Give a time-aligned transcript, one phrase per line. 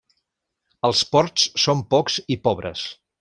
[0.89, 2.87] Els ports són pocs i pobres.